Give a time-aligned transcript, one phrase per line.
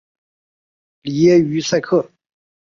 [1.03, 2.09] 里耶于塞克。